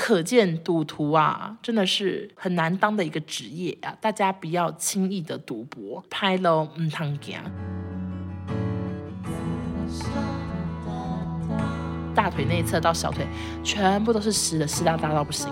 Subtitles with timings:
[0.00, 3.92] 可见赌徒啊，真的是很难当的一个职业啊！
[4.00, 7.36] 大家不要轻易的赌博，拍喽唔通惊。
[12.14, 13.26] 大腿内侧到小腿
[13.64, 15.50] 全部都是湿的，湿哒哒到不行，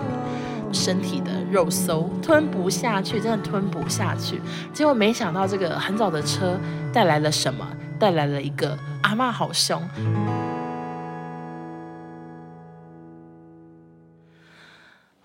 [0.71, 4.39] 身体的肉搜吞不下去，真的吞不下去。
[4.71, 6.57] 结果没想到这个很早的车
[6.93, 7.67] 带来了什么？
[7.99, 9.83] 带来了一个阿妈好凶。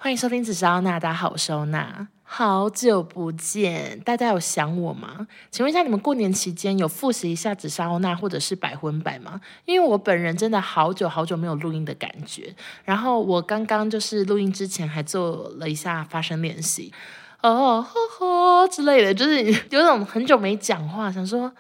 [0.03, 5.29] 欢迎收听紫砂欧娜大家好，我是欧娜，好久不见，大家有想我吗？
[5.53, 9.41] 请问一下，你们过年期间有复习一下紫砂欧娜或者是百分百吗？
[9.65, 12.53] 因为我本人真的好久好久没有录音的感觉，
[12.85, 16.93] 然后我刚刚就是录音之前还做了一下发声练习，
[17.41, 21.53] 哦呵呵之类的，就是有种很久没讲话，想说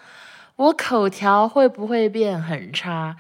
[0.57, 3.15] 我口条会不会变很差？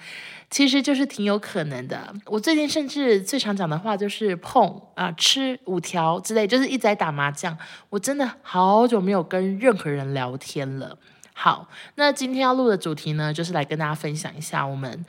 [0.52, 2.12] 其实就是挺有可能的。
[2.26, 7.56] 我最近甚至最常讲的话就是碰啊、吃五条之类，就是一直在打麻将。
[7.88, 10.98] 我真的好久没有跟任何人聊天了。
[11.32, 15.06] 好，那今天要录的主题呢，就是来跟大家分享一下我们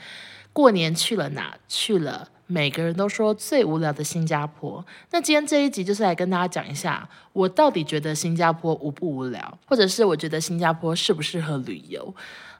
[0.53, 4.86] 过年去了哪，去了每个人都说最无聊的新加坡。
[5.11, 12.16] 那今天这一集就是来跟大家讲一下，我到底觉得新加坡无不无聊，或者是我觉得新加坡适不适合旅游。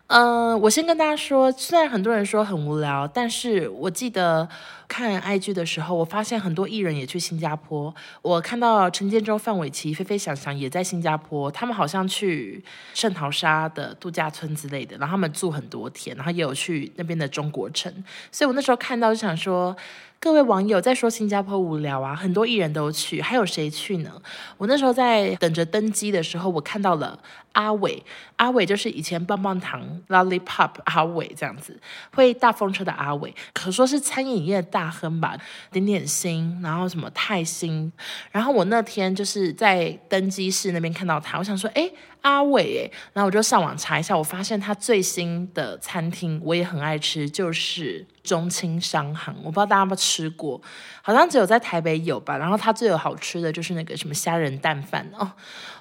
[0.08, 4.48] 嗯、我先跟大家说，虽然很多人说很无聊，但是我记得
[4.88, 7.94] 看 IG 的时候，我发现很多艺人也去新加坡。
[8.22, 17.92] 我看到陈建州、范玮琪、菲菲、想想也在新加坡，他们好像去圣淘沙的度假村之类的，然后他们住很多天，然后也有去那边的中国城。
[18.32, 19.76] 所以我那时候看到就想说。
[20.24, 24.10] 各位网友在说新加坡无聊啊，很多艺人都去，还有谁去呢？
[24.58, 27.20] 我那时候在等着登机的时候，我看到了
[27.52, 28.02] 阿伟，
[28.38, 31.78] 阿伟就是以前棒棒糖 Lollipop 阿伟这样子，
[32.16, 35.38] 会大风车的阿伟，可说是餐饮业大亨吧，
[35.74, 37.92] 点点心，然后什么泰兴，
[38.32, 41.92] 然后我那天就是在登机室那边看到他，我想说，哎。
[42.22, 49.36] 阿伟诶，然后我就上网查一下，我发现他最新的餐厅我也很爱吃，就是中青商行。
[49.40, 50.62] 我不知道大家有没有吃过，
[51.02, 52.38] 好像只有在台北有吧。
[52.38, 55.32] 然后他最有好吃的就是那个什么虾仁蛋饭哦。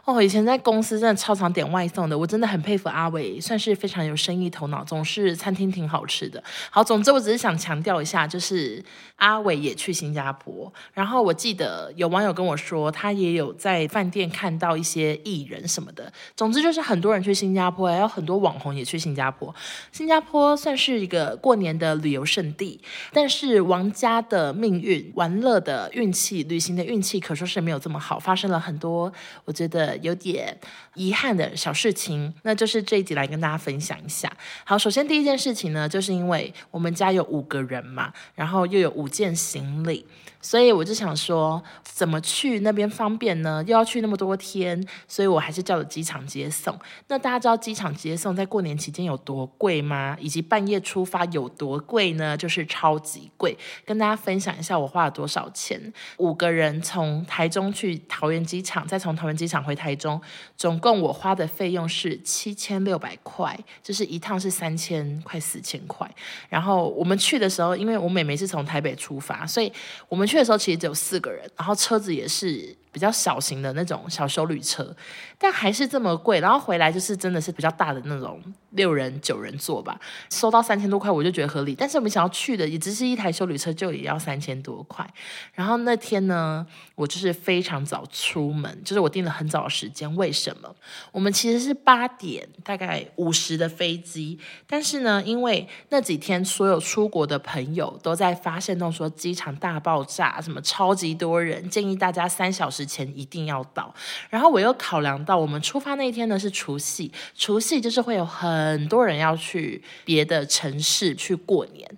[0.05, 6.43] 哦，以前在公司真的超常点外送的，我真的很佩服阿伟，算是非常有生意头脑，总是餐厅挺好吃的。
[6.71, 16.13] 好，总之我只是想强调一下，就是阿伟也去新加坡，然后我记得有网友跟我说，他也有在饭店看到一些艺人什么的。
[16.35, 19.55] 总之就是很多人去新加坡，还有很多网红也去新加坡。
[19.93, 22.81] 新加坡算是一个过年的旅游圣地，
[23.13, 29.13] 但是王家的命运、玩乐的运气、旅行的运气，可说是没有这么好，发生了很多，
[29.45, 29.83] 我觉得。
[30.03, 30.59] 有点
[30.95, 34.33] 遗憾的小事情，那就是这一集来跟大家分享一下。
[34.65, 40.07] 好，首先第一件事情呢，就是因为我们家有五个人嘛，然后又有五件行李。
[40.43, 43.63] 所以我就想说，怎么去那边方便呢？
[43.65, 46.77] 又要去那么多天，所以我还是叫了机场接送。
[47.07, 50.17] 那大家知道机场接送在过年期间有多贵吗？
[50.21, 52.37] 以及半夜出发有多贵呢？
[52.37, 53.57] 就是超级贵。
[53.87, 55.81] 跟大家分享一下我花了多少钱。
[56.17, 60.21] 五个人从台中去桃园机场，再从桃园机场回台中，
[60.57, 66.11] 总共我花的费用是七千六百块，就是一趟是三千快四千块。
[66.49, 69.73] 然后我们去的时候，因为我妹妹是从台北出发，所以
[70.09, 70.29] 我们。
[70.33, 74.95] 去的时候其实只有四个人，然后车子也是比较小型的那种小修旅车，
[75.39, 76.39] 但还是这么贵。
[76.41, 79.99] 然后回来就是真的是比较大的那种六人九人座吧，
[80.31, 81.75] 收到三千多块我就觉得合理。
[81.75, 85.09] 但是我们想要去的也只是一台修旅车，就也要三千多块。
[85.55, 90.15] 然后那天呢，我就是非常早出门，就是我订了很早的时间。
[90.15, 90.77] 为什么？
[91.13, 102.82] 我们其实是八点大概五十的飞机，但是呢，因为那几天所有出国的朋友都在发现到说机场大爆炸，什么超级多人，建议大家三小时。
[102.83, 103.95] 之前一定要到，
[104.29, 111.89] 然后我又考量到我们出发那一天呢是除夕，除夕就是会有很多人要去别的城市去过年。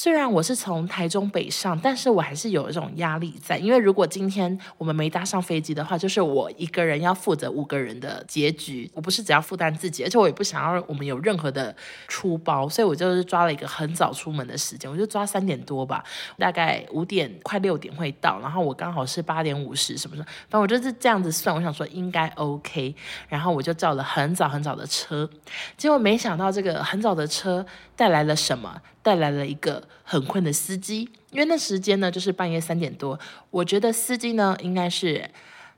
[0.00, 8.88] 虽然我是从台中北上，但是我还是有一种压力在，因为如果今天我们没搭上飞机的话，就是我一个人要负责五个人的结局。
[8.94, 11.74] 我不是只要负担自己，而且我也不想要我们有任何的
[12.06, 16.04] 出包，所以我就是抓了一个很早出门的时间，我就抓三点多吧，
[16.38, 22.94] 大概五点快六点会到，然后我刚好是八点五十什么的，反正我就是这样子算，我想说应该 OK，
[23.28, 25.28] 然后我就叫了很早很早的车，
[25.76, 28.80] 结果没想到这个很早的车带来了什么？
[29.02, 33.18] 带来了一个很困的司机，因为那时间呢就是半夜三点多。
[33.50, 35.30] 我觉得司机呢应该是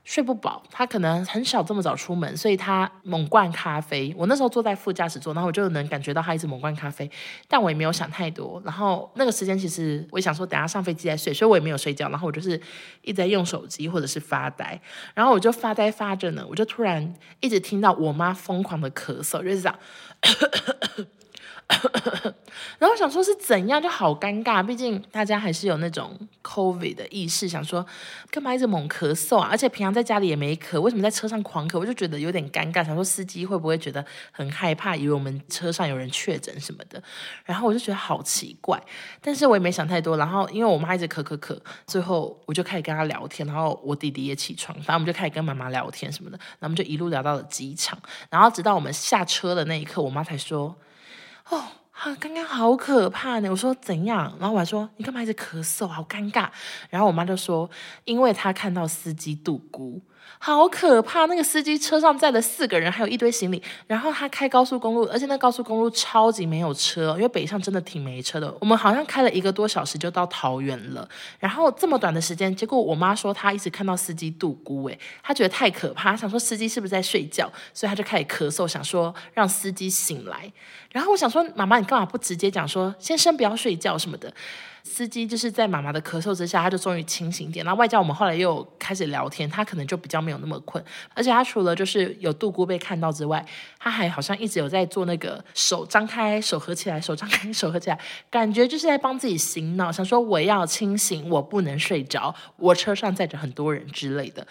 [0.03, 4.11] 睡不饱，他可能很少这么早出门，所以他猛灌咖啡。
[4.17, 7.09] 我那时候坐在副驾驶座，然后我就能感觉到他一直猛灌咖啡，
[7.47, 8.59] 但我也没有想太多。
[8.65, 12.09] 然后那个时间其实我想说，等下上飞机再睡，所以我也没有睡觉。
[12.09, 12.59] 然后我就是
[13.03, 14.81] 一直在用手机或者是发呆。
[15.13, 19.79] 然后我就发呆发着呢，我就突然一直听到我妈疯狂的咳嗽，就是这样。
[22.77, 24.63] 然后想说是怎样，就好尴尬。
[24.63, 27.85] 毕竟大家还是有那种 COVID 的意识，想说
[28.29, 29.47] 干嘛一直猛咳嗽啊？
[29.51, 31.79] 而且平常在家里也没咳，为什么在车上狂咳？
[31.79, 32.83] 我就觉得有点尴尬。
[32.83, 37.01] 想说司机会不会觉得很害怕，以为我们车上有人确诊什么的？
[37.45, 38.81] 然后我就觉得好奇怪，
[39.21, 40.17] 但是我也没想太多。
[40.17, 41.57] 然后因为我妈一直咳咳咳，
[41.87, 43.47] 最后我就开始跟她聊天。
[43.47, 46.37] 然后我弟弟也起床，反正我们就开始跟妈妈聊天什么的。
[46.37, 47.97] 然后我们就一路聊到了机场。
[48.29, 50.75] 然后直到我们下车的那一刻，我妈才说。
[51.51, 51.61] 哦，
[51.91, 53.49] 哈，刚刚好可怕呢！
[53.51, 54.33] 我说怎样？
[54.39, 56.49] 然后我还说你干嘛一直咳嗽，好尴尬。
[56.89, 57.69] 然后我妈就说，
[58.05, 60.01] 因为她看到司机度孤。
[60.43, 61.27] 好可怕！
[61.27, 63.61] 那个司机车上载了四个人，还有一堆行李。
[63.85, 68.51] 然后他开高速公路，而且那高速公路超级没有车，因为北上真的挺没车的。
[68.59, 71.07] 我们好像开了一个多小时就到桃园了。
[71.37, 80.51] 然后这么短的时间，结果我妈说她一直看到司机度孤，诶，她觉得太可怕，想说司机是不是在睡觉，所以她就开始咳嗽，想说让司机醒来。
[80.91, 84.33] 然后我想说，妈妈，你干嘛不直接讲说先生不要睡觉什么的？
[84.83, 87.65] 司机就是在妈妈的咳嗽之下，他就终于清醒点。
[87.65, 90.83] 那外加我们后来又开始聊天，他可能就比较没有那么困。
[91.13, 93.45] 而且他除了就是有度姑被看到之外，
[93.79, 97.99] 他还好像一直有在做那个手张开、手合起来、手张开、手合起来，
[98.29, 104.45] 感觉就是在帮自己醒脑，想说我要清醒，我不能睡着，我车上载着很多人之类的。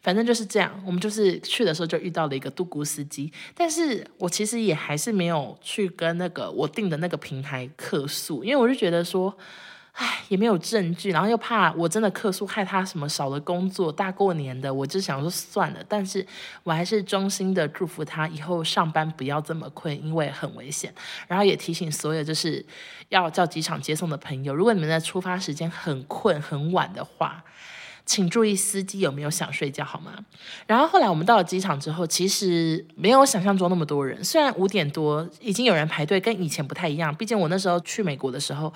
[0.00, 9.36] 反正就是这样，我们就是去的时候就遇到了一个度孤司机，但是我其实也还是没有去跟那个我订的那个平台客诉，因为我就觉得说。
[9.96, 15.78] 唉，也没有证据，然后又怕我真的客诉害他什么少了工作，大过年的，我就想说算了。
[15.88, 16.26] 但是
[16.64, 20.92] 我还是衷心的祝福他以后上班不要这么困，因为很危险。
[21.28, 22.66] 然后也提醒所有就是
[23.10, 27.44] 要叫机场接送的朋友，如果你们的出发时间很困很晚的话，
[28.04, 30.12] 请注意司机有没有想睡觉好吗？
[30.66, 37.14] 然后后来我们到了机场之后，其实没有想象中那么多人，虽然五点多已经有人排队，跟以前不太一样。
[37.14, 38.72] 毕竟我那时候去美国的时候。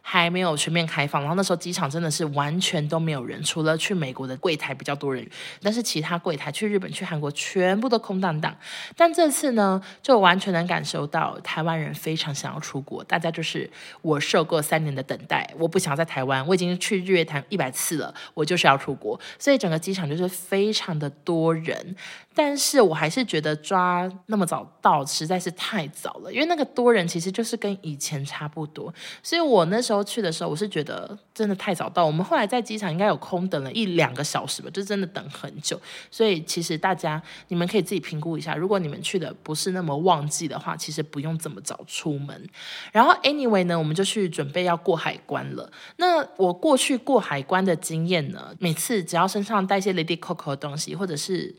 [0.00, 5.28] 还没有全面开放，然后那时候机场真的是完全都没有人，除了去美国的柜台比较多人，
[5.62, 8.56] 但是其他柜台去日本、去韩国全部都空荡荡。
[8.96, 13.70] 但这次呢，就完全能感受到台湾人非常想要出国，大家就是
[14.02, 21.94] 我受够三年的等待，我不想要在台湾，我已经去日月潭一百次了，我就是要出国，所以整个机场就是非常的多人。
[22.34, 28.94] 但是我还是觉得抓那么早到实在是太早了，因为那个多人其实就是跟以前差不多，
[29.24, 32.04] 所以我那时候去的时候，我是觉得真的太早到。
[32.04, 35.80] 我们后来在机场应该有空等了一两个小时吧，就真的等很久。
[36.10, 42.48] 所以其实大家你们可以自己评估一下，如果你们去的不是那么旺季的话，其实不用这么早出门。
[42.92, 45.70] 然后 anyway 呢，我们就去准备要过海关了。
[45.96, 51.54] 那我过去过海关的经验呢，每次只要身上带些 Lady Coco 的东西，或者是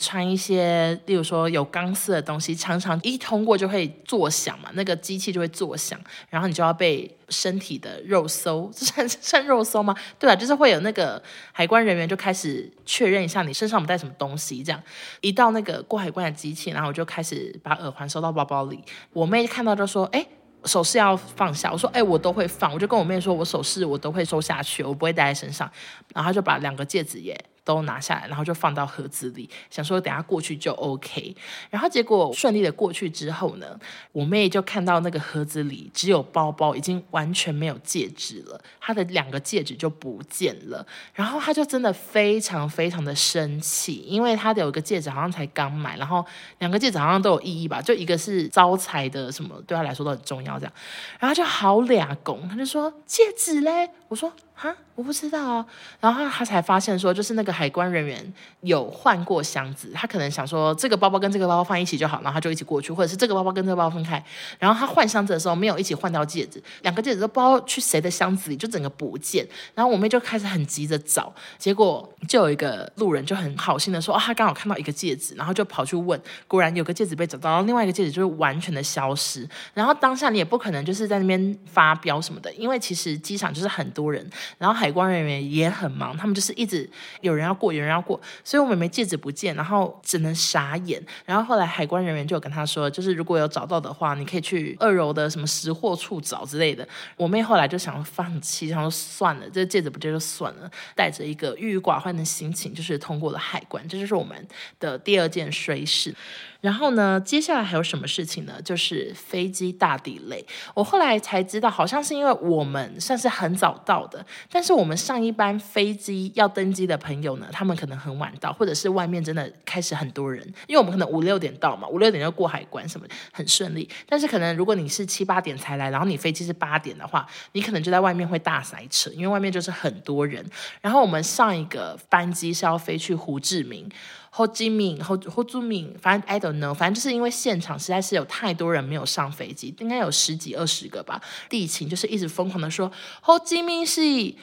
[0.00, 6.00] 穿一些，例如说有钢丝的东西，常常一通过就会作响嘛，那个机器就会作响，
[6.30, 9.94] 然后你就要被身体的肉搜，这 算算肉搜吗？
[10.18, 14.82] 对啊，就是会有那个海关人员就开始确认一下你身上有带什么东西，这样
[15.20, 18.82] 一到那个过海关的机器，然后我就开始把耳环收到包包里。
[19.12, 20.26] 我妹看到就说：“哎，
[20.64, 25.70] 首饰要放下。”我说：“哎，我都会放。”我就跟我妹说：“我首饰我都会收下去，我不会带在身上。”
[26.14, 27.38] 然后她就把两个戒指也。
[27.74, 31.34] 都拿下来，然后就放到盒子里，想说等下过去就 OK。
[31.70, 33.78] 然后结果顺利的过去之后呢，
[34.10, 40.84] 我妹就看到那个盒子里只有包包，已经完全没有戒指了，她的两个戒指就不见了。
[41.14, 46.24] 然后她就真的非常非常的生气，因为她的有一个戒指好像才刚买，然后
[46.58, 50.72] 两个戒指好像都有意义吧，就一个是招财的什么，对她来说都很重要这样。
[51.20, 54.32] 然后就好俩拱，她就说戒指嘞，我说。
[54.62, 55.66] 哈，我不知道哦。
[56.00, 64.22] 然后他才发现说，就是那个海关人员有换过箱子，他可能想说这个包包跟这个包包放一起就好，然后他就一起过去，或者是这个包包跟这个包包分开。
[64.58, 69.46] 然后他换箱子的时候没有一起换掉戒指，两个戒指都不知道去谁的箱子里，就整个不见。
[69.74, 79.48] 然后我妹就开始很急着找，结果就有一个路人就很好心的说，哦，他刚好看到一个戒指，然后就跑去问，果然有个戒指被找到，然后另外一个戒指就是完全的消失。
[79.72, 83.88] 然后当下你也不可能就是在那边发飙什么的，因为其实机场就是很。
[83.92, 84.24] 多人，
[84.58, 86.88] 然后海关人员也很忙，他们就是一直
[87.20, 91.02] 有人要过，有人要过，所以我妹妹戒指不见，然后只能傻眼。
[91.24, 96.86] 然后后来海关人员就跟她说，就是如果有找到的话，你可以去二楼的什么拾货处找之类的。
[97.16, 103.86] 我妹后来就想放弃，想说算了，这戒指不见就算了，带着一个郁郁寡欢的心情，就是通过了海关。
[103.88, 104.46] 这就是我们
[104.78, 106.14] 的第二件衰事。
[106.60, 108.60] 然后呢，接下来还有什么事情呢？
[108.62, 110.44] 就是飞机大底累。
[110.74, 123.88] 我后来才知道，好像是因为我们算是很早到的，但是我们上一班飞机要登机的朋友呢，他们可能很晚到，或者是外面真的开始很多人，因为我们可能五六点到嘛，五六点就过海关什么，很顺利。
[124.08, 130.44] 但是可能如果你是七八点才来，然后你飞机是八点的话，你可能就在外面会大塞车，因为外面就是很多人。
[130.80, 133.90] 然后我们上一个班机是要飞去胡志明。
[134.32, 141.20] Ho Chi Minh，Ho Ho Chi Minh，反正 I don't know，反正就是因为现场实在是有太多人没有上飞机，应该有十几二十个吧。
[141.48, 142.90] 地勤就是一直疯狂的说
[143.24, 144.00] Ho Chi Minh 是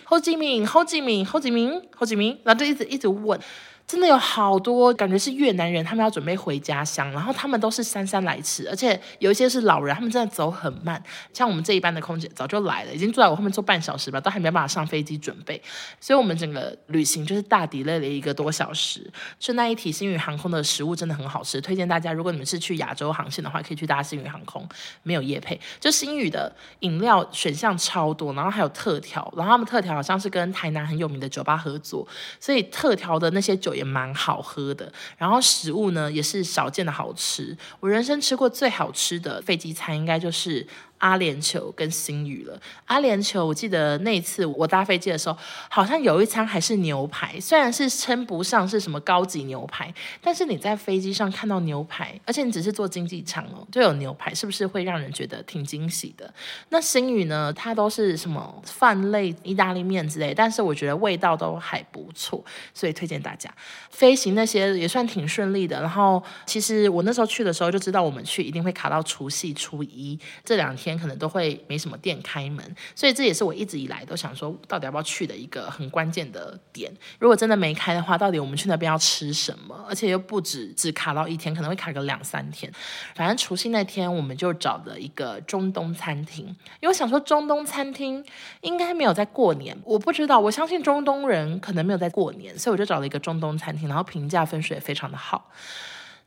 [0.07, 3.39] Ho Chi Minh，Ho Chi Minh，Ho Chi Minh，Ho Chi Minh，然后就一直一直问。
[3.87, 11.01] 真的有好多感觉是越南人，他们要准备回家乡，然后他们都是姗姗来迟，而且有一些是老人，他们真的走很慢。
[11.31, 15.61] 像我们这一班的空姐早就来了，已经坐在我后面坐半小时吧，都还没办法上飞机准备，
[16.01, 19.09] 所以我们整个旅行就是大抵累了一个多小时。
[19.39, 24.67] 顺带一提，星宇航空的食物真的很好吃，推荐大家，如果你们是去亚洲航线的话，可以去搭星宇航空，
[25.03, 32.05] 没有夜配，就星宇的饮料选项超多，然后还有特调，然后他们特调好像是跟台南很有名的酒吧合作，
[32.37, 37.55] 所以特调的那些酒也蛮好喝的，然后食物呢也是少见的好吃。
[37.79, 40.67] 我人生吃过最好吃的飞机餐，应该就是。
[40.99, 42.59] 阿联酋跟星宇了。
[42.85, 45.37] 阿联酋，我记得那一次我搭飞机的时候，
[45.69, 56.33] 好像有一餐还是牛排，虽然是称不上是什么高级牛排，但是你在飞机上看到牛排，而且你只是坐经济舱哦，就有牛排，是不是会让人觉得挺惊喜的？
[56.69, 63.53] 那星宇呢，它都是什么饭类、意大利面之类，但是我觉得味道都还不错，所以推荐大家。
[63.91, 65.81] 飞行那些也算挺顺利的。
[65.81, 70.86] 然后其实我那时候去的时候就知道，我们去一定会卡到除夕、初一这两天。
[70.87, 76.91] 天可能都会没什么店开门，所以这也是我一直以来都想说，到底要不要去的一个很关键的点。
[77.19, 79.85] 如果真的没开的话，到底我们去那边要吃什么？
[79.87, 82.71] 而且又不止只卡到一天，可能会卡个两三天。
[83.15, 88.23] 反正除夕那天，我们就找了一个中东餐厅，因为我想说中东餐厅
[88.61, 95.51] 应该没有在过年，我不知道，我相信中东人可能没有在过年，所以我就找了一个中东餐厅，然后评价分数也非常的好。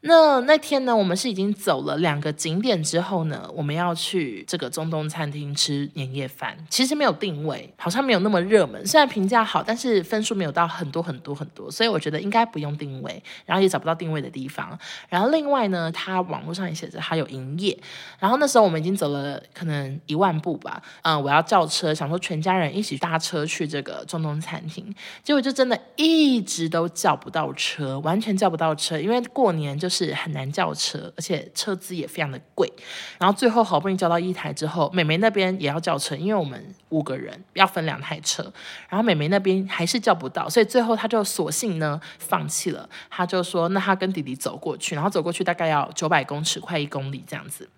[0.02, 6.57] 那那天呢，我们是已经走了两个景点之后呢，我们要去这个中东餐厅吃年夜饭。
[6.71, 8.87] 其实没有定位，好像没有那么热门。
[8.87, 13.23] 虽然评价好，但是分数没有到很多很多很多，所以我觉得应该不用定位。
[13.45, 14.78] 然后也找不到定位的地方。
[15.11, 17.78] 然后另外呢，它网络上也写着它有营业。
[18.19, 20.80] 然后那时候我们已经走了可能一万步吧。
[21.02, 24.83] 嗯，我要叫车，想说全家人一起搭车去这个中东餐厅。
[25.23, 29.89] 结果就真的一直都叫不到车，完全叫不到车，因为过年就。
[29.90, 32.73] 是很难叫车，而且车资也非常的贵。
[33.18, 38.42] 然后最后好不容易叫到一台之后，美眉那边也要叫车，因为我们五个人要分两台车。
[38.88, 42.88] 然后美眉那边还是叫不到，所以最后她就索性呢放弃了。
[43.11, 47.68] 她就说：“那她跟弟弟走过去，然后走过去大概要九百公尺，快一公里这样子。”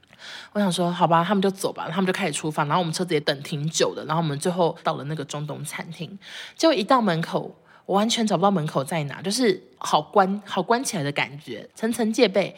[0.52, 4.04] 我想说：“好吧，他们就走吧。”他们就开始出发，然后我们车子也等挺久的。
[4.04, 6.18] 然后我们最后到了那个中东餐厅，
[6.56, 7.56] 结果一到门口。
[7.86, 12.54] 我完全找不到门口在哪，就是好关好关起来的感觉，层层戒备，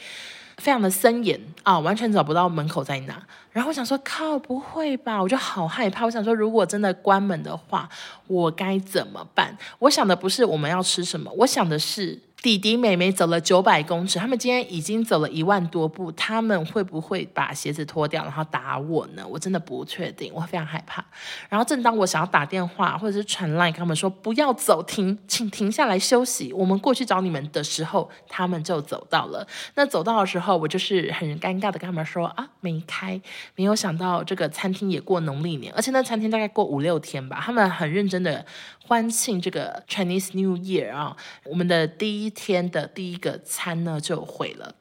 [0.59, 3.23] 非常的森严啊，完全找不到门口在哪。
[3.51, 5.23] 然后我想说，靠，不会吧？
[5.23, 6.05] 我就好害怕。
[6.05, 7.89] 我想说，如果真的关门的话，
[8.27, 9.57] 我该怎么办？
[9.79, 12.21] 我想的不是我们要吃什么，我想的是。
[12.45, 19.27] 弟弟妹妹走了九百公尺，他们今天已经走了一万多步，他们会不会把鞋子脱掉然后打我呢？
[19.27, 21.03] 我真的不确定，我非常害怕。
[21.49, 29.49] 然后正当我想要打电话或者是传 line 跟他们说不要走，停，请停下来休息，我们过去找你们的时候，他们就走到了。
[29.77, 33.19] 那走到的时候，我就是很尴尬的跟他们说啊，没开。
[33.55, 38.45] 没有想到这个餐厅也过农历年，而且那餐厅大概过五六天吧，他们很认真的
[38.87, 42.34] 欢庆这个 Chinese New Year 啊，我们的第一。
[42.35, 44.75] 天的第一个餐呢就毁了！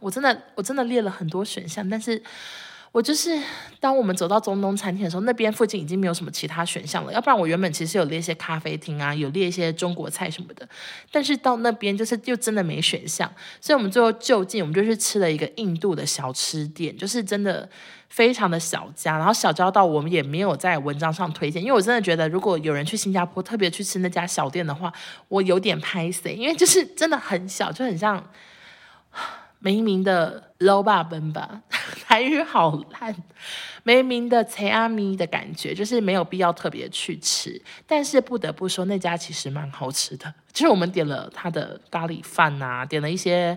[0.00, 2.22] 我真的我真的列了很多选项，但是
[2.92, 3.40] 我就是
[3.78, 7.12] 当我们走到中东餐厅的时候，那边附近已经没有什么其他选项了。
[7.12, 10.68] 要不然我原本其实有列一些咖啡厅啊，有列一些中国菜什么的，
[11.12, 17.68] 但是到那边就是又真的没选项，所以我们最后就近我们就去吃了一个印度的小吃店，就是真的。
[18.10, 24.92] 非常的小家，然后小家到我们也没有在文章上推荐，因为我真的觉得如果有人去新加坡特别去吃那家小店的话，
[25.28, 28.20] 我有点拍，因为就是真的很小，就很像
[29.60, 31.62] 没名的卤肉饭吧，
[32.04, 33.14] 台语好烂。
[33.82, 37.60] 没名的菜阿咪的感觉，就是没有必要特别去吃。
[37.86, 40.34] 但是不得不说，那家其实蛮好吃的。
[40.52, 43.56] 就是我们点了他的咖喱饭啊，点了一些。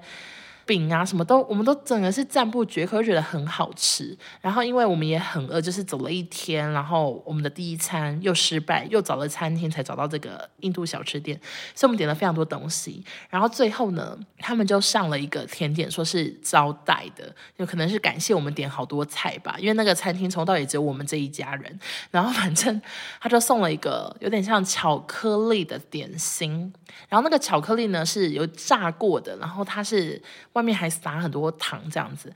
[0.65, 4.17] 饼啊，什么都，我们都整个是赞不绝口，觉得很好吃。
[4.39, 11.37] 然后，因为我们也很饿，就是走了一天，然后我们的第一餐又失败，又找了餐厅才找到这个印度小吃店，
[11.75, 13.03] 所以我们点了非常多东西。
[13.29, 19.57] 然后最后呢，他们就上了一个甜点，说是招待的，有可能是感谢我们点好多菜吧。
[19.59, 21.79] 因为那个餐厅从到尾只有我们这一家人。
[22.09, 22.81] 然后反正
[23.19, 26.71] 他就送了一个有点像巧克力的点心，
[27.09, 30.21] 然后那个巧克力呢是有炸过的，然后它是。
[30.53, 32.33] 外面还撒很多糖，这样子。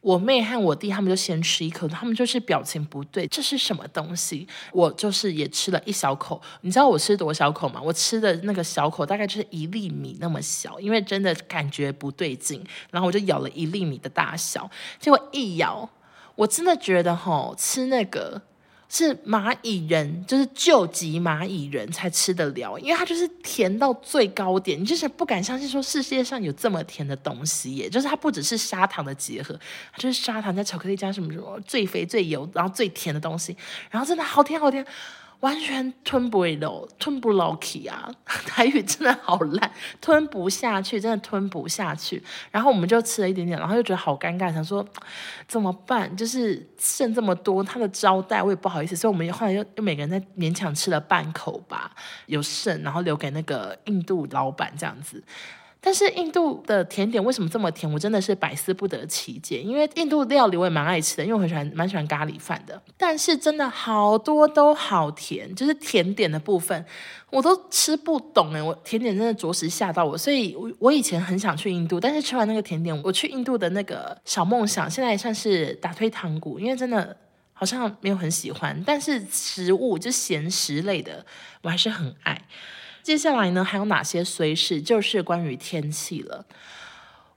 [0.00, 4.46] 我妹和我弟他们就先吃一口，他们就是表情不对，这是什么东西？
[4.70, 7.80] 我就是也吃了一小口，你知道我吃多小口吗？
[7.82, 15.88] 我吃的那个小口大概就是一粒米那么小，因为真的感觉不对劲，然后我就咬了一粒米的大小，结果一咬，
[16.34, 18.42] 我真的觉得吼，吃那个。
[18.88, 29.58] 是蚂蚁人，就是救急蚂蚁人才吃得了，因为它就是甜到最高点，你就是不敢相信说世界上有这么甜的东西耶，就是它不只是砂糖的结合，
[29.92, 33.56] 它就是砂糖加巧克力加什么什么最肥最油，然后最甜的东西，
[33.90, 34.86] 然后真的好甜好甜。
[35.40, 38.10] 完全吞不了，吞不落去啊！
[38.46, 42.22] 台语真的好烂，吞不下去，真的吞不下去。
[42.50, 44.86] 然后我们就吃了一点点，然后又觉得好尴尬，想说
[45.46, 46.16] 怎么办？
[46.16, 51.90] 就是剩这么多，他的招待我也不好意思，所以我们后来又又每个人在勉强吃了半口吧，
[52.26, 55.22] 有剩，然后留给那个印度老板这样子。
[55.84, 57.92] 但是印度的甜点为什么这么甜？
[57.92, 59.60] 我真的是百思不得其解。
[59.60, 62.80] 因为印度料理我也蛮爱吃的，因为我很喜欢蛮喜欢咖喱饭的。
[62.96, 66.82] 但是真的好多都好甜，就是甜点的部分
[67.28, 77.14] 我都吃不懂诶，我甜点真的着实吓到我，所以我我以前很想去印度，但是吃完那个甜点，我去印度的那个小梦想现在也算是打退堂鼓，因为真的
[77.52, 78.82] 好像没有很喜欢。
[78.86, 81.26] 但是食物就咸食类的，
[81.60, 82.40] 我还是很爱。
[83.04, 84.80] 接下来呢，还有哪些随时？
[84.80, 86.46] 就是关于天气了。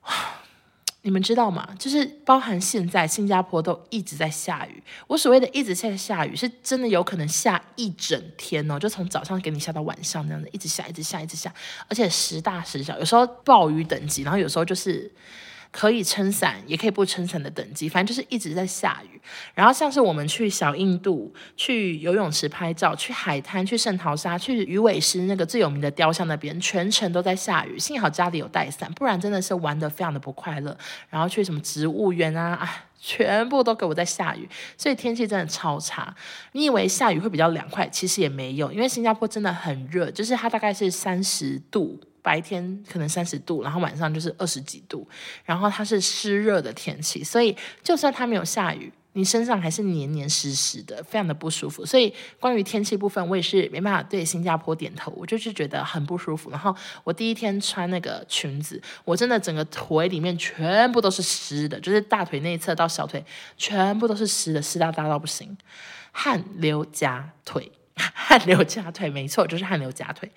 [1.03, 1.75] 你们知道吗？
[1.77, 4.81] 就是包含现在新加坡都一直在下雨。
[5.07, 11.53] 我所谓的一直在下雨，是真的有可能下一整天哦，就从早上给你下到晚上那样的，一直下，一直下，一直下，
[11.89, 15.12] 而且时大时小，有时候暴雨等级，然后有时候就是。
[15.77, 19.22] 可以撑伞，也可以不撑伞的等级，反正就是一直在下雨。
[19.53, 27.77] 然后像是我们去小印度、去游泳池拍照、去海滩、去圣淘沙、去鱼尾狮那个最有名的雕像那边，全程都在下雨。
[27.77, 30.75] 幸好家里有带伞，不然真的是玩得非常的不快乐。
[31.12, 36.12] 然后去什么植物园啊，啊，全部都给我在下雨，所以天气真的超差。
[36.54, 41.99] 你以为下雨会比较凉快，其实也没有，因为新加坡真的很热，就是它大概是三十度。
[42.28, 45.08] 白天可能三十度，然后晚上就是二十几度，
[45.46, 51.86] 然后它是湿热的天气，所以就算它没有下雨，你身上还是黏黏湿湿的，非常的不舒服。
[51.86, 56.52] 所以关于天气部分，我也是没办法对新加坡点头，我就是觉得很不舒服。
[56.52, 63.24] 然后我第一天穿那个裙子，我真的整个腿里面全部都是湿的，就是大腿内侧到小腿
[63.56, 65.58] 全部都是湿的，湿哒哒到不行，
[66.12, 70.30] 汗流浃腿， 汗流浃腿，没错，就是汗流浃腿。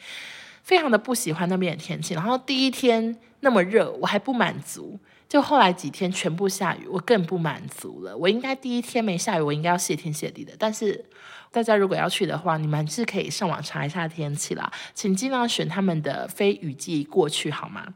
[0.71, 4.97] 非常的不喜欢那边的天气，然后第一天那么热，我还不满足，
[5.29, 8.17] 就后来几天全部下雨，我更不满足了。
[8.17, 10.53] 我应该第一天没下雨，我应该要谢天谢地的。
[10.57, 11.05] 但是
[11.51, 17.89] 大家如果要去的话，你们是可以上网查一下天气啦，请尽量选他们的非雨季过去好吗？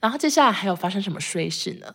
[0.00, 1.94] 然后接下来还有发生什么衰事呢？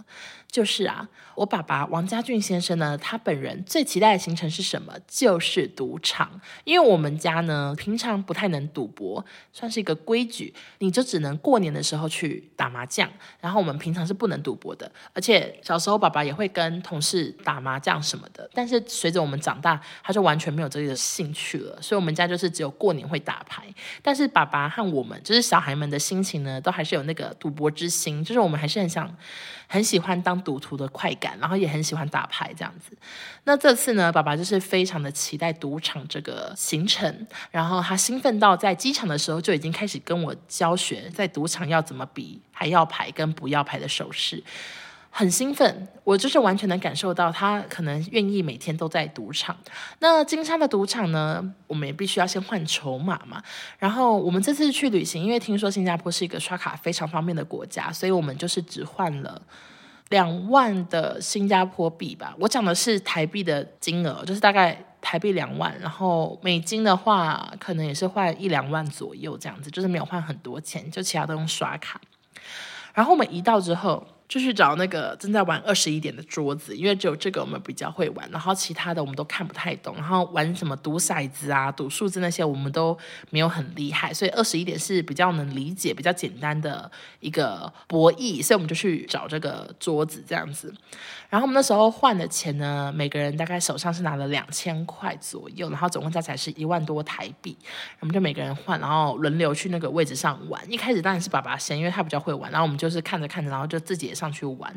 [0.54, 4.94] 就是啊，我爸爸王家俊先生呢，他本人最期待的行程是什么？
[5.08, 6.40] 就是赌场。
[6.64, 13.10] 因为我们家呢，平常不太能赌博，算是一个规矩，你就只能过年的时候去打麻将。
[13.42, 18.48] 然后我们平常是不能赌博的，而且小时候爸爸也会跟同事打麻将什么的。
[18.54, 21.82] 但是随着我们长大，他就完全没有这个兴趣了。
[21.82, 23.66] 所以，我们家就是只有过年会打牌。
[24.04, 29.12] 但是爸爸和我们，就是小孩们的心情呢，都还是有那个赌博之心，就是我们还是很想。
[29.74, 32.96] 很喜欢当赌徒的快感，然后也很喜欢打牌这样子。
[33.44, 44.44] 那这次呢，爸爸就是非常的期待赌场这个行程，然后他兴奋到在机场的时候就已经开始跟我教学，在赌场要怎么比还要牌跟不要牌的手势。
[45.16, 49.56] 很兴奋，我就是完全能感受到他可能愿意每天都在赌场。
[50.00, 53.40] 那金沙的赌场呢，我们也必须要先换筹码嘛。
[53.78, 59.40] 然后我们这次去旅行，因为听说新加坡是一个刷卡非常方便的国家，所以我们就是只换了
[60.10, 62.34] 两万的新加坡币吧。
[62.40, 65.80] 我讲的是台币的金额，就是大概台币两万。
[65.80, 72.02] 然后美金的话，可能也是换一两万左右这样子，就是没有换很多钱，就其他都用刷卡。
[72.96, 74.04] 然后我们一到之后。
[74.34, 79.96] 就去找那个正在玩二十一点的桌子，因为只有这个我们比较会玩，然后其他的我们都看不太懂。
[79.96, 82.98] 然后玩什么赌骰子啊、赌数字那些，我们都
[83.30, 90.74] 没有很厉害，所以二十一点是比较能理解、比较简单的一个博弈，所以我们就去找这个桌子这样子。
[91.30, 97.56] 然后我们那时候换的钱呢，每个人大概手上是拿了两千块左右，然后总共加起来是一万多台币。
[98.00, 100.60] 我们就每个人换，然后轮流去那个位置上玩。
[100.72, 104.74] 一开始当然是爸爸先，因为他比较会玩，然后我们就是看着看着，然后就自己也上上去玩。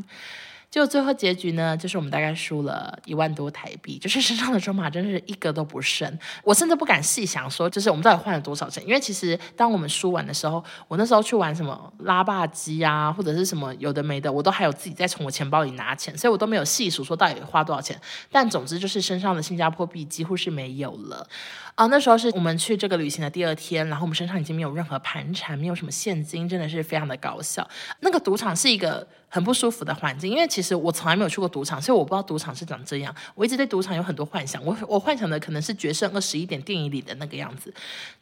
[0.76, 6.06] 就最后结局呢，就是我们大概输了一万多台币，就是身上的筹码真是一个都不剩。
[6.44, 8.86] 我甚至不敢细想说，就是我们到底换了多少钱。
[8.86, 17.98] 因为其实当我们输完的时候，我那时候去玩什么拉霸机啊，或者是什么有的没的，我都还有自己在从我钱包里拿钱，所以我都没有细数说到底花多少钱。
[18.30, 21.26] 但总之就是身上的新加坡币几乎是没有了。
[21.74, 27.66] 啊，那时候是我们去这个旅行的第二天，然后我们身上已经没有任何盘缠，没有什么现金，真的是非常的搞笑。
[28.00, 29.08] 那个赌场是一个。
[29.28, 33.14] 很不舒服的环境，因为其实我从来没有去过赌场，所以我不知道赌场是长这样。
[33.34, 37.72] 我一直对赌场有很多幻想，我我幻想的可能是《决胜二十一点》电影里的那个样子。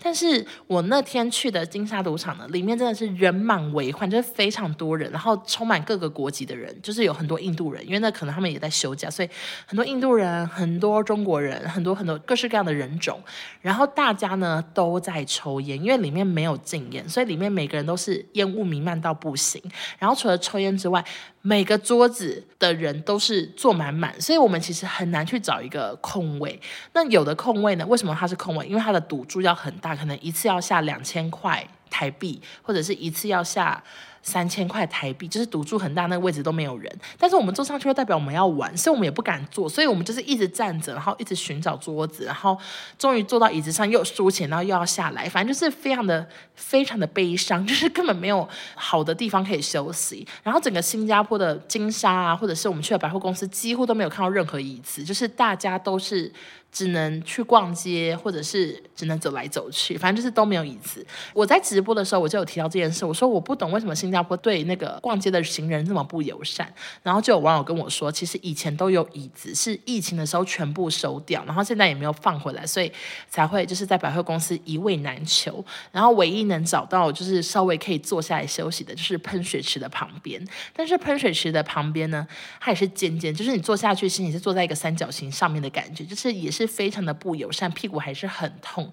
[0.02, 9.28] 但是我那天去的金沙赌场呢，里面真的是人满为患，就是非常多人，然后充满各个国籍的人，就是有很多印度人，因为那可能他们也在休假，所以
[9.66, 13.20] 很多印度人、很多中国人、很多很多各式各样的人种。
[13.60, 19.62] 然后大家呢都在抽烟，因为里面没有禁烟，所以里面每个人都是烟雾弥漫到不行。
[19.98, 21.04] 然后除了抽烟之外，
[21.46, 26.58] 每个桌子的人都是坐满满，所以我们其实很难去找一个空位。
[26.94, 27.86] 那有的空位呢？
[27.86, 28.66] 为什么它是空位？
[28.66, 33.84] 因为它的赌注要很大，可能一次要下两千块台币，或者是一次要下。
[34.24, 36.90] 三千块台币，就是赌注很大，那个位置都没有人。
[37.18, 42.58] 但是我们坐上去，就代表我们要玩，所以我们也不敢坐，所以我们就是一直站着，然后一直寻找桌子，然后
[42.98, 50.26] 终于坐到椅子上，又输钱，然后又要下来，反正就是非常的非常的悲伤，就是根本没有好的地方可以休息。
[50.42, 56.32] 然后整个新加坡的金沙啊，或者是我们去的百货公司，几乎都没有看到任何椅子，就是大家都是。
[56.74, 61.06] 只能去逛街，或者是只能走来走去，反正就是都没有椅子。
[61.32, 66.72] 我在直播的时候，我就有提到这件事，我说我不懂为什么新加坡对那个逛街的行人这么不友善。
[67.02, 72.92] 然后就有网友跟我说，其实以前都有椅子，是疫情的时候全部收掉，然后现在也没有放回来，所以
[73.28, 75.64] 才会就是在百货公司一位难求。
[75.92, 80.44] 然后唯一能找到就是稍微可以坐下来休息的，就是喷水池的旁边。
[80.74, 82.26] 但是喷水池的旁边呢，
[82.60, 86.64] 它也是尖尖，就是你坐下去，其实你是坐在一个三角形上面的感觉，就是也是。
[86.74, 88.90] 非常的不友善，屁股还是很痛，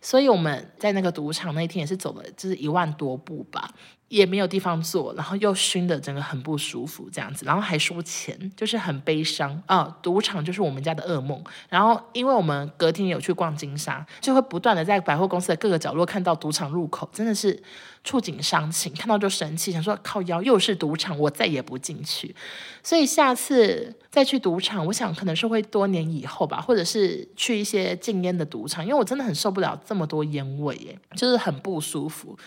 [0.00, 3.68] 所以我们在那个赌场那天也是走了，就是一万多步吧，
[4.14, 11.42] 也没有地方坐，然后又熏的整个很不舒服这样子，然后还输钱，就是很悲伤啊、赌场就是我们家的噩梦。
[11.68, 17.60] 然后因为我们隔天有去逛金沙，就会不断的在百货公司的各个角落看到赌场入口，真的是。
[18.04, 22.36] 触景伤情，看到就生气，想说靠腰又是赌场，我再也不进去。
[22.82, 32.38] 所以下次再去赌场，我想可能是会多年以后吧，或者是去一些禁烟的赌场，因为我真的很受不了这么多烟味，耶，就是很不舒服。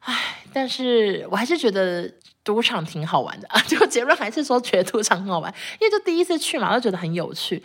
[0.00, 2.10] 唉，但是我还是觉得
[2.42, 3.60] 赌场挺好玩的啊。
[3.68, 7.62] 就结论还是说觉得赌场很好玩，因为就第一次去嘛，就觉得很有趣。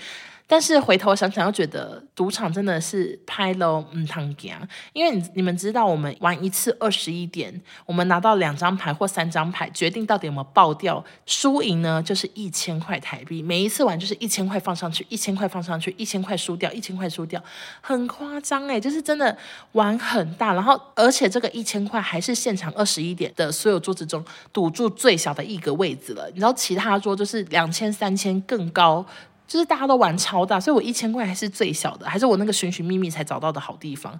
[0.50, 4.56] 但是回头想想，又觉得赌场真的是拍了唔通行，
[4.94, 17.44] 因为你你们知道，我们玩一次二十一点，我们拿到两张牌或三张牌，决定到底有没有爆掉，输赢呢就是一千块台币，每一次玩就是一千块放上去，一千块放上去，一千块输掉，一千块输掉，
[17.82, 19.38] 很夸张诶，就是真的
[19.74, 29.06] 玩很大，然后而且这个一千块还是现场二十一点的所有桌子中赌注最小的一个位置了，你知道其他桌就是两千、三千更高。
[29.48, 34.20] 就是大家都玩超大，所以我一千块还是最小的，还是我那个寻寻觅觅才找到的好地方。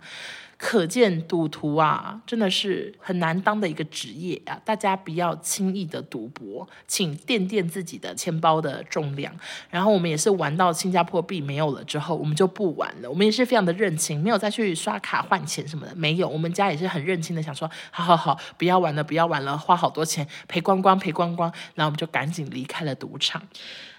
[0.60, 4.60] 可见赌徒啊，真的是很难当的一个职业啊！
[4.66, 9.32] 大家不要轻易的赌博，请垫垫自己的钱包的重量。
[9.70, 13.08] 然后我们也是玩到新加坡币没有了之后，我们就不玩了。
[13.08, 16.28] 我们也是非常的认清，没有再去刷卡换钱什么的，没有。
[16.28, 21.54] 我们家也是很认清的，想说好好好，不要玩了，不要玩了，花好多钱赔光光，赔光光。
[21.76, 23.40] 然后我们就赶紧离开了赌场。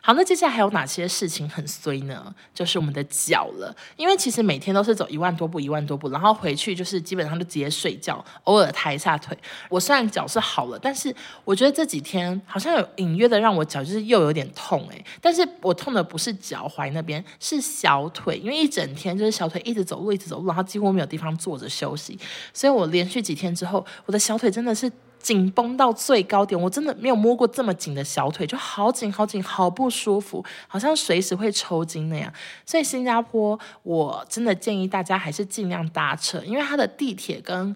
[0.00, 2.34] 好，那接下来还有哪些事情很衰呢？
[2.54, 9.36] 就是我们的脚了，因为其实每天都是走一万多步，一万多步，然后回去就是基本上就直接睡觉，偶尔抬一下腿。
[9.68, 15.04] 我虽然脚是好了，但是我觉得这几天好像有隐约的让我脚就是又有点痛诶。
[15.20, 22.18] 但是我痛的不是脚踝那边，是小腿，因为一整天就是小腿一直走路，一直走路，然后几乎没有地方坐着休息，
[22.54, 24.90] 所以我连续几天之后，我的小腿真的是。
[25.20, 32.32] 紧绷到最高点，我真的没有摸过这么紧的小腿，就好紧好紧，好不舒服，好像随时会抽筋那样。
[32.64, 37.74] 所以新加坡，我真的建议大家还是尽量搭车，因为它的地铁跟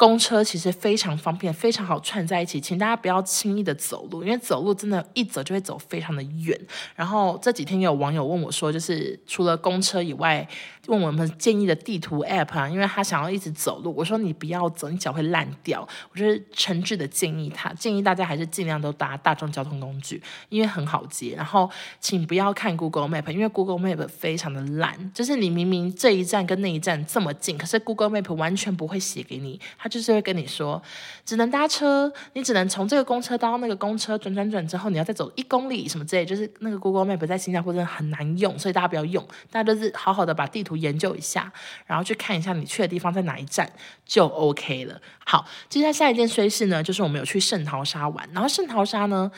[0.00, 6.58] 公车其实非常方便，非常好串在一起，请大家不要轻易的走路，因为走路真的，一走就会走非常的远。
[6.96, 10.48] 然后这几天有网友问我说，就是除了公车以外，
[10.86, 15.86] 问我们建议的地图 App 啊，因为他想要一直走路，我说你不要走，你脚会烂掉。
[16.10, 21.34] 我就是诚挚的建议他，建议大家还是尽量都搭大众交通工具，因为很好接。
[21.36, 30.80] 然后请不要看 Google Map，因为 Google Map 非常的烂，就是你明明这一站跟那一站这么近，可是 Google Map 完全不会写给你，他就是会跟你说
[31.26, 41.52] 只能搭车，你只能从这个公车到那个公车转转转之后，你要再走一公里什么之类，就是那个 Google Map 在新加坡真的很难用，所以大家不要用，大家都是好好的把地图研究一下，
[41.84, 43.70] 然后去看一下你去的地方在哪一站
[44.06, 45.00] 就 OK 了。
[45.26, 49.30] 好，接下来下一件衰事呢，就是我们有去圣淘沙玩，然后圣淘沙呢，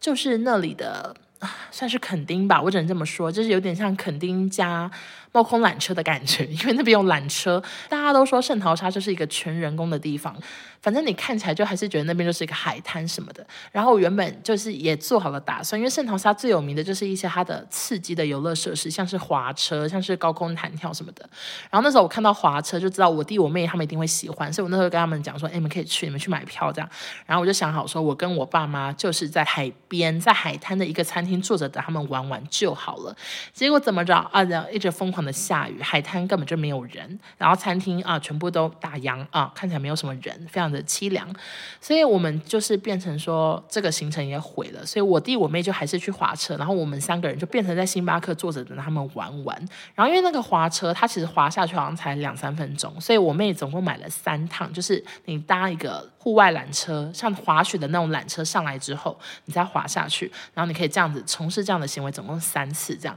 [0.00, 1.14] 就是那里的
[1.70, 4.90] 算是垦丁吧，我只能这么说，就是有点像垦丁加。
[5.38, 10.34] 猫空缆车的感觉， 因为那边有缆车，大家都说圣淘沙就是一个全人工的地方。
[10.80, 13.44] 反正你看起来就还是觉得那边就是一个海滩什么的。
[13.72, 21.28] 然后我原本就是也做好了打算，因为圣淘沙最有名的就是一些它的刺激的游乐设施，像是滑车，像是高空弹跳什么的。
[21.70, 26.88] 然后那时候我看到滑车就知道我弟我妹他们一定会喜欢，所以我那时候跟他们讲说：“哎，你们可以去，你们去买票这样。”
[27.26, 33.14] 然后我就想好说，我跟我爸妈就是在海边，在海滩的一个餐厅坐着等他们玩完就好了。
[33.52, 34.42] 结果怎么着啊？
[34.44, 41.28] 然后一直疯狂的下雨，海滩根本就没有人，然后餐厅啊全部都打烊啊，看起来没有什么人，非常的凄凉。
[41.80, 44.84] 所以我们就是变成说这个行程也毁了。
[44.84, 49.68] 所以我弟我妹就还是去滑车，然后我们三个人就变成在星巴克坐着等他们玩完。
[49.94, 63.16] 然后因为那个滑车它其实滑下去好像才两三分钟，所以我妹总共买了三趟，就是你搭一个户外缆车，像滑雪的那种缆车上来之后，你再滑下去，然后你可以这样子从事这样的行为，总共三次这样。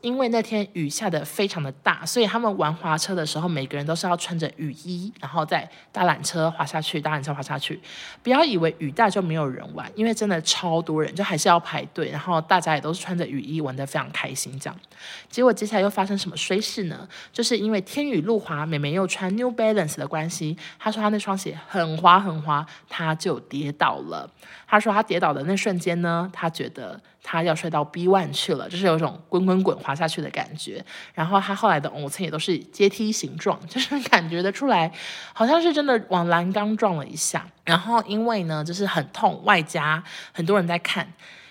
[0.00, 7.80] 因为那天雨下得非常的大，所以他们玩滑车的时候，每个人都是要穿着雨衣，然后再搭缆车滑下去，搭缆车滑下去。
[8.22, 12.10] 不要以为雨大就没有人玩，因为真的超多人，就还是要排队。
[12.10, 14.58] 然后大家也都是穿着雨衣，玩得非常开心。
[14.58, 14.80] 这样，
[15.28, 17.08] 结果接下来又发生什么衰事呢？
[17.32, 24.30] 就是因为天雨路滑，美美又穿 New Balance 的关系，她说她那双鞋很滑很滑，她就跌倒了。
[24.66, 27.00] 她说她跌倒的那瞬间呢，她觉得。
[27.30, 30.82] 他要摔到 B one 去了，就是有一种滚滚滚滑下去的感觉。
[31.12, 34.90] 然后他后来的凹陷也都是阶梯形状， 就是感觉得出来，
[35.34, 37.46] 好像是真的往栏杆撞了一下。
[37.66, 41.06] 然后因为呢，就是很痛，外加很多人在看。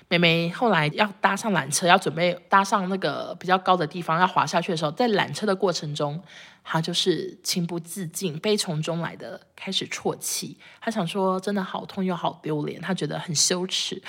[0.10, 6.22] 妹妹后来要搭上缆车，要准备搭上那个比较高的地方，要滑下去的时候，在缆车的过程中，
[6.64, 10.58] 她就是情不自禁、悲从中来的开始啜泣。
[10.80, 14.02] 她想说，真的好痛又好丢脸，她觉得很羞耻。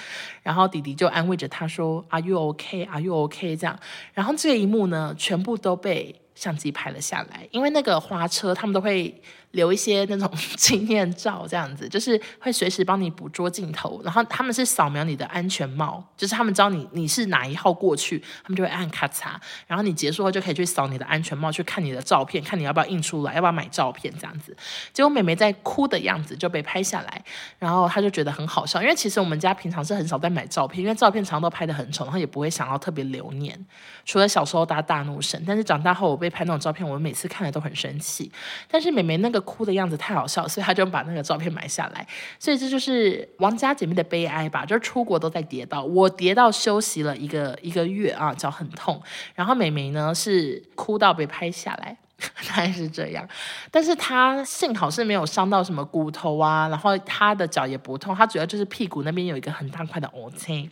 [0.45, 2.89] 然后弟弟就安慰着她说：“Are you okay?
[2.89, 3.77] Are you okay?” 这样。
[4.15, 9.21] 然后这一幕呢，全部都被相机拍了下来，因为那个花车他们都会。
[9.53, 24.55] 留一些那种 纪念照，这样子就是会随时帮你捕捉镜头，然后他们是扫描你的安全帽，就是他们知道你你是哪一号过去，他们就会按咔嚓，然后你结束后就可以去扫你的安全帽，去看你的照片，看你要不要印出来，要不要买照片这样子。
[24.93, 27.25] 结果美眉在哭的样子就被拍下来，
[27.59, 33.59] 然后她就觉得很好笑，因为其实我们家平常是很少在买照片，因为照片常常都拍得很丑，然后也不会想要特别留念。
[34.05, 38.31] 除了小时候搭大怒神，但是长大后我被拍那种照片，我每次看了都很生气。
[38.71, 39.38] 但是美眉那个。
[39.41, 42.07] 哭的样子太好笑，所以他就把那个照片买下来。
[42.39, 49.03] 所以这就是王家姐妹的悲哀吧，就是出国都在跌倒，我跌到休息了一个一个月啊，脚很痛。
[49.35, 51.97] 然后美眉呢是哭到被拍下来，
[52.49, 53.27] 大概是这样。
[53.71, 60.71] 但是她幸好是没有伤到什么骨头啊，然后她的脚也不痛，她主要就是屁股那边有一个很大块的瘀青。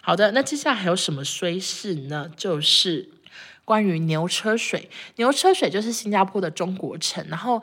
[0.00, 2.30] 好的，那接下来还有什么衰事呢？
[2.36, 3.08] 就是。
[3.64, 7.62] 关于牛车水，牛车水就是新加坡的中国城，然后。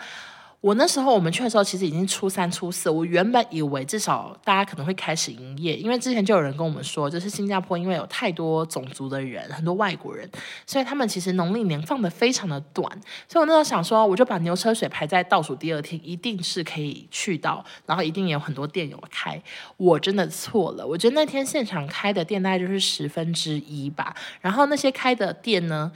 [0.62, 2.90] 我那时候我们去的时候，其实已经初三、初四。
[2.90, 10.30] 我原本以为至少大家可能会开始营业，因为之前就有人跟我们说，就是新加坡因为有太多种族的人，很多外国人，
[10.66, 12.92] 所以他们其实农历年放得非常的短。
[13.30, 19.42] 所以我那时候想说，我就把牛车水排在倒数第二天，一定是可以去到，然后一定也有很多店有开。
[19.78, 24.14] 我真的错了，我觉得那天现场开的店大概就是十分之一吧。
[24.42, 25.90] 然后那些开的店呢，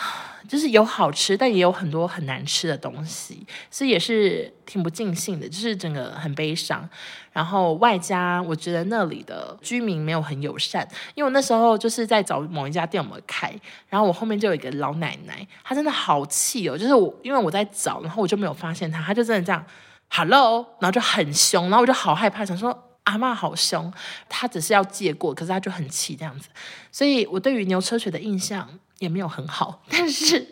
[0.48, 6.88] 就是有好吃，但也有很多很难吃的东西，所以也是挺不尽兴的，就是整个很悲伤。
[7.32, 13.54] 然后外加我觉得那里的居民没有很友善，因为我那时候就是在找某一家店有没有开，
[13.88, 19.64] 然后我后面就有一个老奶奶，她真的好气哦，就是我因为我在找，然后我就没有发现她，她就真的这样
[20.08, 23.92] ，Hello，然后就很凶，然后我就好害怕，想说阿妈好凶，
[24.28, 26.48] 他只是要借过，可是他就很气这样子，
[26.92, 28.68] 所以我对于牛车水的印象。
[29.00, 30.46] 也没有很好， 但是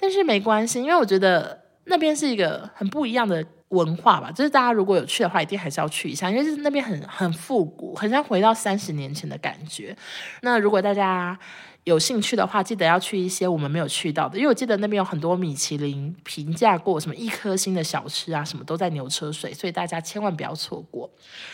[0.00, 9.96] 但是没关系，因为我觉得那边是一个很不一样的文化吧，就是大家如果有去的话，一定还是要去一下，因为是那边很很复古，很像回到三十年前的感觉。
[10.42, 11.38] 那如果大家
[11.84, 21.10] 有兴趣的话，记得要去一些我们没有去到的，因为我记得那边有很多米其林评价过什么一颗星的小吃啊，什么都在牛车水，所以大家千万不要错过。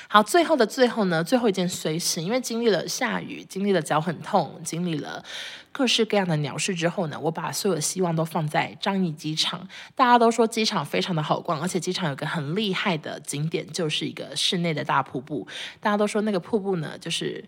[0.06, 5.24] 好，最后的最后呢，最后一件随事，因为经历了下雨，经历了脚很痛，经历了
[5.72, 9.66] 各式各样的鸟事之后呢，我把所有的希望都放在樟宜机场。
[9.96, 15.48] 大家都说机场非常的好逛，而且机场有个很厉害的景点，就是一个室内的大瀑布。
[15.80, 17.44] 大家都说那个瀑布呢，就是。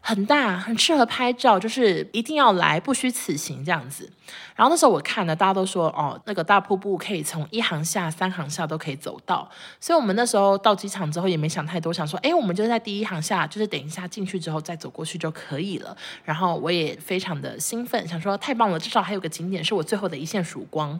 [0.00, 4.10] 很大，很适合拍照，就是一定要来，不虚此行这样子。
[4.56, 9.48] 然后那时候我看了，大家都说哦，那个大瀑布可以从一航下、三航下都可以走到。
[9.78, 15.96] 所以我们那时候到机场之后也没想太多，想说，哎，我们就在第一航下，就是等一下进去之后再走过去就可以了。
[16.24, 20.98] 然后我也非常的兴奋，想说太棒了，至少还有个景点是我最后的一线曙光。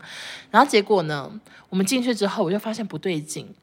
[0.51, 1.31] 然后结果呢，
[1.69, 3.55] 我们进去之后，我就发现不对劲。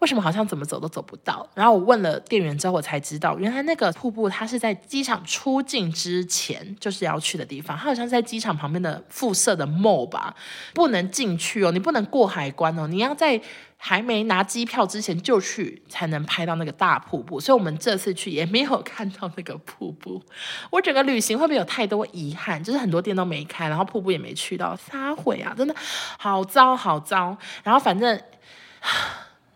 [0.00, 1.44] 为什么好像怎么走都走不到？
[1.54, 7.76] 然后我问了店员之后，我才知道，原来那个瀑布它是在机场出境之前就是要去的地方。
[7.76, 10.34] 它好像是在机场旁边的附设的 mall 吧，
[10.72, 13.40] 不能进去哦，你不能过海关哦，你要在
[13.76, 17.40] 还没拿机票之前就去才能拍到那个大瀑布。
[17.40, 20.22] 所以我们这次去也没有看到那个瀑布。
[20.70, 22.62] 我整个旅行会不会有太多遗憾？
[22.62, 25.52] 就是很多店都没开，然后瀑布也没去到，撒毁啊！
[25.56, 25.74] 真的
[26.18, 27.36] 好糟好糟。
[27.64, 28.20] 然后反正。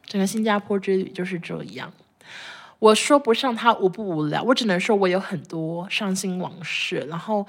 [0.04, 1.92] 整个新加坡之旅就是这样，
[2.78, 7.06] 我说不上它无不无聊，我只能说我有很多伤心往事。
[7.08, 7.46] 然后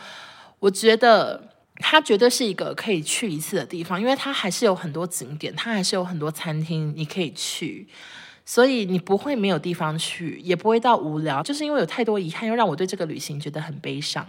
[0.59, 7.87] 我觉得它绝对是一个可以去一次的地方，因为它还是有很多景点，它还是有很多餐厅你可以去，
[8.45, 11.43] 所以你不会没有地方去，也不会到无聊。
[11.43, 14.25] 就是因为有太多遗憾，又让我对这个旅行觉得很悲伤。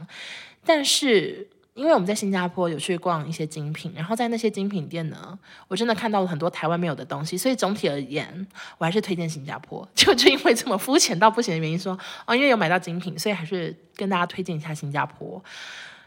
[0.64, 1.48] 但是。
[1.74, 8.46] 因为我们在新加坡有去逛一些精品，然后在那些精品店呢，我真的看到了很多台湾没有的东西，所以总体而言，
[8.78, 9.86] 我还是推荐新加坡。
[9.94, 15.42] 就就因为这么肤浅到不行的原因说，说哦，因为有买到精品，所以还是跟大家推荐一下新加坡，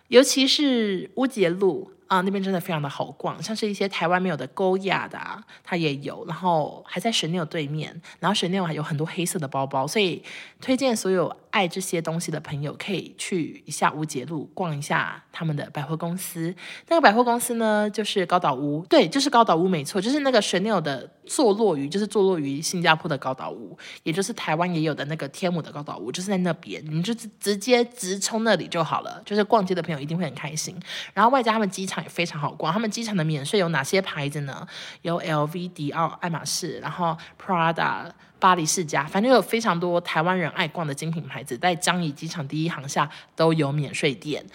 [0.08, 1.92] 尤其是乌节路。
[2.08, 5.20] 啊，那边真的非常的好逛，像是一些台湾没有的高雅的，
[5.62, 10.24] 它也有，然后还在 Chanel 对面，然后 Chanel 还有很多黑色的包包，所以
[10.62, 16.54] 推荐所有爱这些东西的朋友可以去一下乌节路逛一下他们的百货公司。
[16.88, 30.80] 那个百货公司呢，就是高岛屋，对，就是高岛屋没错，就是那个 Chanel 的坐落于，就是坐落于新加坡的高岛屋，也就是台湾也有的那个天母的高岛屋，就是在那边，你就直接直冲那里就好了，就是逛街的朋友一定会很开心。
[31.14, 31.98] 然后外加他们机场。
[32.04, 34.68] 也非常好逛，他们机场的免税有哪些牌子呢？
[35.02, 44.46] 有 LV、迪奥、爱马仕，然后 Prada、巴黎世家，反正有非常多台湾人爱逛的精品牌子，在樟宜机场第一航厦都有免税店。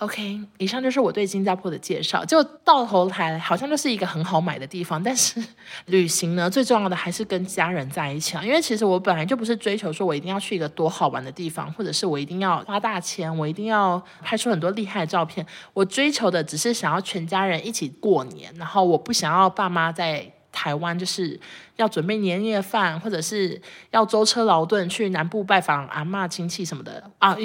[0.00, 2.24] OK，以上就是我对新加坡的介绍。
[2.24, 5.40] 就到头来好像就是一个很好买的地方，但是
[5.86, 8.42] 旅行呢，最重要的还是跟家人在一起啊。
[8.42, 15.46] 因为其实我本来就不是追求说我一定要去一个多好玩的地方，或者是我一定要花大钱，我一定要拍出很多厉害的照片。
[15.72, 20.28] 我追求的只是想要全家人一起过年，然后我不想要爸妈在。
[20.64, 21.38] 台湾就是
[21.76, 27.36] 要准备年夜饭，或者是要舟车劳顿去南部拜访阿嬷亲戚什么的啊！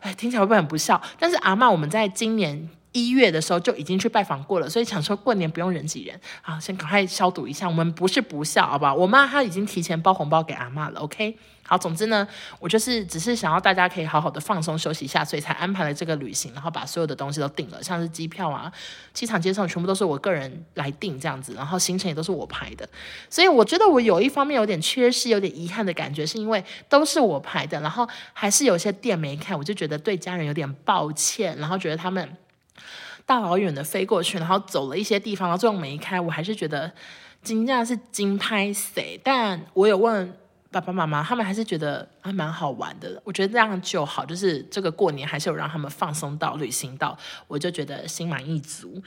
[0.00, 1.00] 哎，听起来会不会很不孝？
[1.16, 7.68] 但是阿嬷，我们在今年一月的时候就已经去拜访过了，所以想说过年不用人挤人，好，先赶快消毒一下。
[7.68, 8.94] 我们不是不孝，好不好？
[8.94, 11.36] 我妈她已经提前包红包给阿妈了，OK。
[11.66, 12.28] 好，总之呢，
[12.60, 18.70] 我就是只是想要大家可以好好的放松休息一下，所以才安排了这个旅行，然后把所有的东西都订了，像是机票啊、
[19.14, 22.86] 机场接送，全部都是我个人来订这样子，然后行程也都是我排的。
[23.30, 32.36] 所以我觉得我有一方面有点缺失、有点遗憾的感觉，是因为都是我排的，然后还是有些店没开，我就觉得对家人有点抱歉，然后觉得他们
[33.26, 36.92] 大老远的飞过去，然后走了一些地方，然后最后没开，我还是觉得
[37.42, 40.36] 金价是惊拍谁，但我有问。
[40.74, 49.00] 爸爸妈妈他们还是觉得还蛮好玩的，我觉得这样就好，就是这个过年还是有让他们放松到、旅行到，我就觉得心满意足。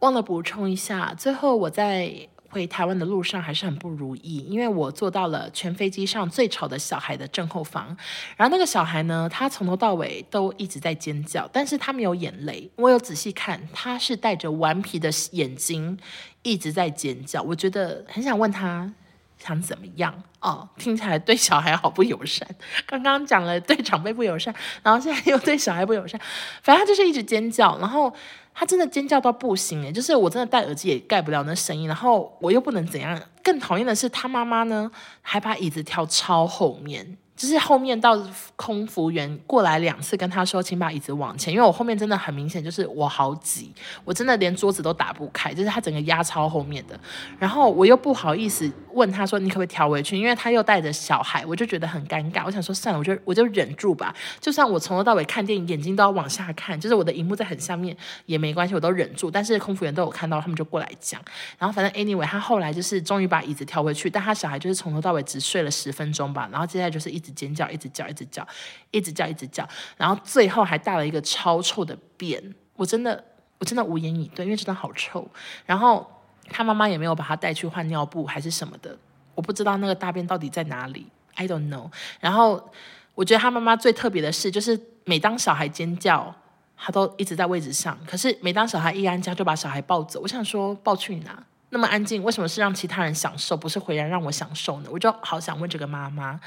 [0.00, 7.96] 忘了补充一下，最后我在回台湾的路上还是很不如意，因为我坐到了全飞机上最吵的小孩的正后方，
[8.36, 15.98] 然后那个小孩呢，他从头到尾都一直在尖叫，但是他没有眼泪，我有仔细看，他是带着顽皮的眼睛
[16.42, 18.92] 一直在尖叫，我觉得很想问他。
[19.40, 20.68] 想怎么样哦？
[20.78, 22.44] 听起来对小孩好不友善。
[22.84, 26.20] 刚刚讲了对长辈不友善，然后现在又对小孩不友善，
[26.60, 28.12] 反正他就是一直尖叫，然后
[28.60, 33.16] 他真的尖叫到不行诶，就是我真的戴耳机也盖不了那声音，然后我又不能怎样。
[33.44, 34.90] 更讨厌的是他妈妈呢，
[35.22, 37.16] 还把椅子调超后面。
[37.38, 38.20] 就是后面到
[38.56, 43.72] 空服员过来两次，跟他说，请把椅子往前，因为我后面真的很明显就是我好挤，
[44.04, 46.98] 我真的连桌子都打不开，就是他整个压超后面的，
[47.38, 61.22] 然后我又不好意思问他说，你可不可以调回去，因为他又带着小孩，我就觉得很尴尬，我想说算了，我就我就忍住吧，就算我从头到尾看电影眼睛都要往下看，就是我的荧幕在很下面也没关系，我都忍住，但是空服员都有看到，他们就过来讲，
[61.56, 68.46] 然后反正 anyway 他后来就是终于把椅子调回去，但他小孩就是从头到尾只睡了十分钟吧，然后接下来就是一直尖叫，一直叫，一直叫，
[68.90, 73.22] 一直叫，一直叫，然后最后还大了一个超臭的便，我真的，
[73.58, 75.28] 我真的无言以对，因为真的好臭。
[75.66, 76.06] 然后
[76.48, 78.96] 他妈妈也没有把他带去换尿布还是什么的，
[79.34, 81.90] 我不知道那个大便到底在哪里，I don't know。
[82.20, 82.70] 然后
[83.14, 86.34] 我觉得他妈妈最特别的事，就是每当小孩尖叫，
[86.76, 90.20] 他都一直在位置上，可是每当小孩一安家，就把小孩抱走。
[90.20, 91.44] 我想说，抱去哪？
[91.70, 94.88] 那么安静，为什么是让其他人享受，不是回来让我享受呢？
[94.90, 96.40] 我就好想问这个妈妈。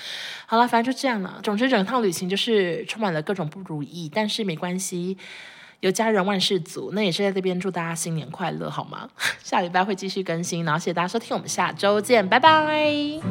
[0.47, 1.39] 好了，反正就这样了。
[1.43, 5.17] 总之，整趟旅行就是充满了各种不如意，但是没关系，
[5.81, 6.91] 有家人万事足。
[6.93, 9.07] 那也是在这边祝大家新年快乐，好吗？
[9.43, 13.21] 下礼拜会继续更新，然后谢谢大家收听，我们下周见，拜拜。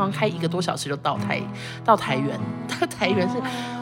[0.00, 1.42] 像开一个多小时就到台，
[1.84, 2.38] 到台园，
[2.68, 3.36] 到台园是，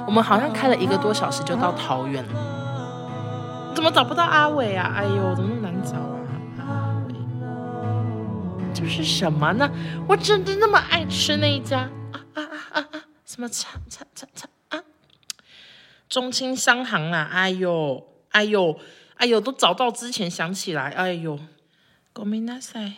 [0.06, 3.72] 我们好像开了一个多小时就到桃园了。
[3.74, 4.92] 怎么找不到阿伟啊？
[4.96, 6.30] 哎呦，怎么那么难找啊？
[6.58, 7.14] 阿伟，
[8.72, 9.70] 这是什么呢？
[10.06, 13.04] 我真的那么爱吃那一家啊啊啊啊啊！
[13.24, 14.82] 什么茶茶茶茶啊？
[16.08, 17.28] 中清商行啊！
[17.32, 18.78] 哎呦，哎呦，
[19.16, 21.38] 哎呦，都找到之前想起来，哎呦，
[22.12, 22.92] ごめんなさい。